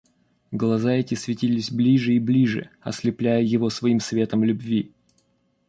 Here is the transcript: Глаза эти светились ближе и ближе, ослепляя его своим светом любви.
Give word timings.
Глаза 0.51 0.93
эти 0.95 1.13
светились 1.13 1.71
ближе 1.71 2.13
и 2.15 2.19
ближе, 2.19 2.71
ослепляя 2.81 3.43
его 3.43 3.69
своим 3.69 3.99
светом 3.99 4.43
любви. 4.43 4.91